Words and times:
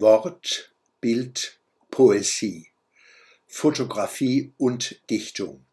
Wort, 0.00 0.72
Bild, 1.00 1.58
Poesie, 1.90 2.68
Fotografie 3.48 4.52
und 4.56 5.00
Dichtung. 5.10 5.64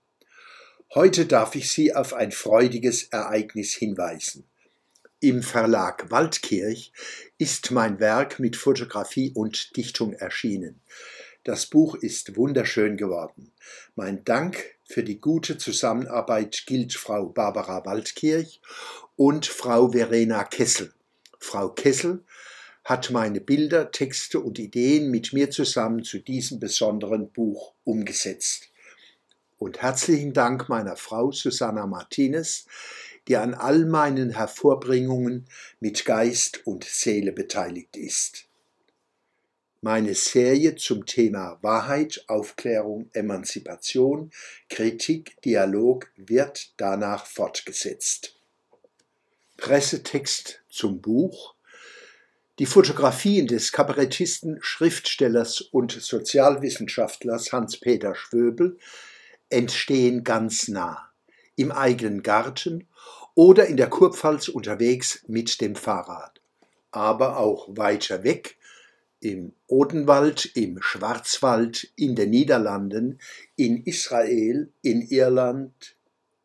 Heute 0.96 1.28
darf 1.28 1.53
ich 1.53 1.69
Sie 1.69 1.93
auf 1.93 2.16
ein 2.16 2.32
freudiges 2.32 3.03
Ereignis 3.09 3.75
hinweisen. 3.75 4.43
Im 5.19 5.43
Verlag 5.43 6.09
Waldkirch 6.09 6.92
ist 7.38 7.69
mein 7.69 8.00
Werk 8.00 8.39
mit 8.39 8.55
Fotografie 8.55 9.32
und 9.35 9.77
Dichtung 9.77 10.13
erschienen. 10.13 10.81
Das 11.43 11.67
Buch 11.67 11.93
ist 11.93 12.35
wunderschön 12.35 12.97
geworden. 12.97 13.51
Mein 13.95 14.23
Dank 14.23 14.75
für 14.85 15.03
die 15.03 15.21
gute 15.21 15.59
Zusammenarbeit 15.59 16.63
gilt 16.65 16.95
Frau 16.95 17.27
Barbara 17.27 17.85
Waldkirch 17.85 18.59
und 19.17 19.45
Frau 19.45 19.91
Verena 19.91 20.45
Kessel. 20.45 20.95
Frau 21.37 21.69
Kessel 21.69 22.23
hat 22.86 23.09
meine 23.09 23.41
Bilder, 23.41 23.91
Texte 23.91 24.39
und 24.39 24.59
Ideen 24.59 25.09
mit 25.09 25.34
mir 25.34 25.49
zusammen 25.49 26.03
zu 26.03 26.20
diesem 26.20 26.59
besonderen 26.59 27.31
Buch 27.31 27.73
umgesetzt. 27.84 28.70
Und 29.58 29.81
herzlichen 29.81 30.34
Dank 30.34 30.70
meiner 30.70 30.95
Frau 30.95 31.31
Susanna 31.31 31.88
Martinez, 31.88 32.67
die 33.27 33.38
an 33.38 33.55
all 33.55 33.85
meinen 33.85 34.30
Hervorbringungen 34.30 35.48
mit 35.80 36.05
Geist 36.05 36.67
und 36.67 36.84
Seele 36.84 37.31
beteiligt 37.31 37.98
ist. 37.98 38.45
Meine 39.81 40.13
Serie 40.13 40.75
zum 40.75 41.08
Thema 41.08 41.58
Wahrheit, 41.61 42.23
Aufklärung, 42.27 43.09
Emanzipation, 43.13 44.31
Kritik, 44.70 45.41
Dialog 45.41 46.11
wird 46.17 46.72
danach 46.77 47.25
fortgesetzt. 47.25 48.36
Pressetext 49.58 50.61
zum 50.70 51.02
Buch 51.02 51.55
die 52.58 52.66
Fotografien 52.66 53.48
des 53.48 53.73
Kabarettisten, 53.73 54.59
Schriftstellers 54.62 55.59
und 55.59 55.91
Sozialwissenschaftlers 55.91 57.52
Hans-Peter 57.52 58.16
Schwöbel 58.16 58.78
entstehen 59.50 60.23
ganz 60.23 60.70
nah, 60.70 61.09
im 61.58 61.72
eigenen 61.72 62.23
Garten 62.23 62.88
oder 63.34 63.66
in 63.66 63.75
der 63.75 63.89
Kurpfalz 63.89 64.47
unterwegs 64.47 65.23
mit 65.28 65.59
dem 65.59 65.75
Fahrrad, 65.75 66.39
aber 66.92 67.38
auch 67.38 67.67
weiter 67.72 68.23
weg, 68.23 68.58
im 69.19 69.53
Odenwald, 69.67 70.45
im 70.56 70.81
Schwarzwald, 70.81 71.92
in 71.95 72.16
den 72.16 72.30
Niederlanden, 72.30 73.19
in 73.56 73.84
Israel, 73.84 74.72
in 74.81 75.02
Irland, 75.02 75.95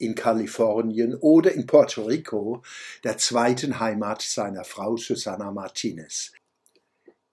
in 0.00 0.14
Kalifornien 0.14 1.14
oder 1.14 1.52
in 1.52 1.66
Puerto 1.66 2.02
Rico, 2.02 2.62
der 3.04 3.18
zweiten 3.18 3.78
Heimat 3.78 4.22
seiner 4.22 4.64
Frau 4.64 4.96
Susanna 4.96 5.52
Martinez. 5.52 6.32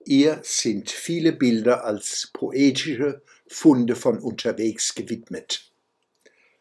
Ihr 0.05 0.39
sind 0.43 0.91
viele 0.91 1.33
Bilder 1.33 1.83
als 1.85 2.29
poetische 2.33 3.21
Funde 3.47 3.95
von 3.95 4.19
unterwegs 4.19 4.95
gewidmet. 4.95 5.71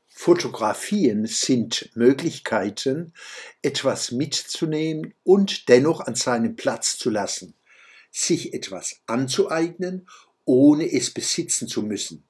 Fotografien 0.08 1.26
sind 1.26 1.90
Möglichkeiten, 1.94 3.12
etwas 3.60 4.12
mitzunehmen 4.12 5.12
und 5.24 5.68
dennoch 5.68 6.00
an 6.00 6.14
seinem 6.14 6.56
Platz 6.56 6.96
zu 6.96 7.10
lassen, 7.10 7.54
sich 8.10 8.54
etwas 8.54 9.00
anzueignen, 9.06 10.08
ohne 10.44 10.90
es 10.90 11.10
besitzen 11.10 11.68
zu 11.68 11.82
müssen. 11.82 12.24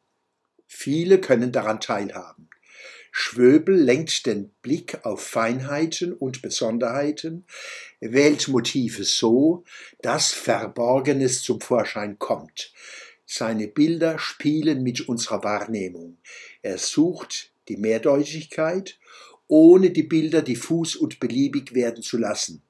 Viele 0.66 1.20
können 1.20 1.52
daran 1.52 1.80
teilhaben. 1.80 2.50
Schwöbel 3.19 3.75
lenkt 3.75 4.27
den 4.27 4.50
Blick 4.61 5.06
auf 5.06 5.22
Feinheiten 5.22 6.12
und 6.12 6.42
Besonderheiten, 6.42 7.47
wählt 7.98 8.47
Motive 8.48 9.05
so, 9.05 9.64
dass 10.03 10.34
Verborgenes 10.34 11.41
zum 11.41 11.62
Vorschein 11.62 12.19
kommt. 12.19 12.75
Seine 13.25 13.69
Bilder 13.69 14.19
spielen 14.19 14.83
mit 14.83 15.09
unserer 15.09 15.42
Wahrnehmung. 15.42 16.19
Er 16.61 16.77
sucht 16.77 17.55
die 17.69 17.78
Mehrdeutigkeit, 17.78 18.99
ohne 19.48 19.93
die 19.93 20.03
Bilder 20.03 20.43
diffus 20.43 20.94
und 20.94 21.19
beliebig 21.19 21.75
werden 21.75 22.03
zu 22.03 22.19
lassen. 22.19 22.62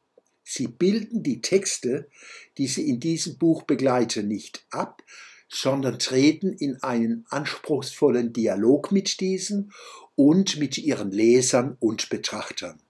Sie 0.44 0.68
bilden 0.68 1.24
die 1.24 1.40
Texte, 1.40 2.08
die 2.56 2.68
sie 2.68 2.88
in 2.88 3.00
diesem 3.00 3.36
Buch 3.36 3.64
begleiten, 3.64 4.28
nicht 4.28 4.64
ab, 4.70 5.02
sondern 5.48 5.98
treten 5.98 6.52
in 6.52 6.82
einen 6.82 7.26
anspruchsvollen 7.30 8.32
Dialog 8.32 8.92
mit 8.92 9.20
diesen 9.20 9.72
und 10.14 10.58
mit 10.58 10.78
ihren 10.78 11.10
Lesern 11.10 11.76
und 11.78 12.08
Betrachtern. 12.08 12.80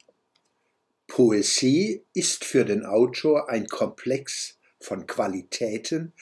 Poesie 1.06 2.02
ist 2.14 2.44
für 2.44 2.64
den 2.64 2.84
Autor 2.84 3.48
ein 3.48 3.66
Komplex 3.68 4.56
von 4.80 5.06
Qualitäten, 5.06 6.12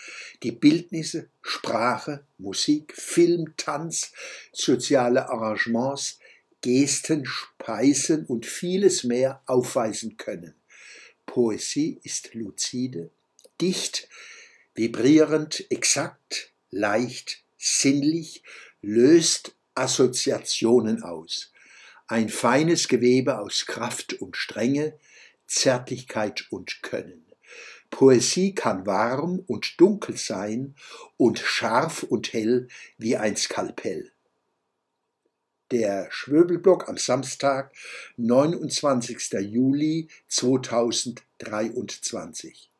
die 0.42 0.52
Bildnisse, 0.52 1.28
Sprache, 1.42 2.24
Musik, 2.38 2.94
Film, 2.96 3.54
Tanz, 3.56 4.12
soziale 4.52 5.28
Arrangements, 5.28 6.18
Gesten, 6.60 7.26
Speisen 7.26 8.24
und 8.26 8.46
vieles 8.46 9.04
mehr 9.04 9.42
aufweisen 9.46 10.16
können. 10.16 10.54
Poesie 11.26 11.98
ist 12.02 12.34
luzide, 12.34 13.10
dicht, 13.60 14.08
vibrierend, 14.74 15.64
exakt, 15.70 16.52
leicht, 16.70 17.44
sinnlich, 17.56 18.42
löst 18.82 19.56
Assoziationen 19.74 21.02
aus. 21.02 21.52
Ein 22.06 22.28
feines 22.28 22.88
Gewebe 22.88 23.38
aus 23.38 23.64
Kraft 23.66 24.12
und 24.14 24.36
Strenge, 24.36 24.98
Zärtlichkeit 25.46 26.46
und 26.50 26.82
Können. 26.82 27.24
Poesie 27.90 28.54
kann 28.54 28.86
warm 28.86 29.42
und 29.46 29.80
dunkel 29.80 30.16
sein 30.16 30.74
und 31.16 31.38
scharf 31.38 32.02
und 32.02 32.32
hell 32.32 32.66
wie 32.98 33.16
ein 33.16 33.36
Skalpell. 33.36 34.10
Der 35.70 36.08
Schwöbelblock 36.10 36.88
am 36.88 36.98
Samstag, 36.98 37.72
29. 38.16 39.32
Juli 39.40 40.08
2023. 40.28 42.73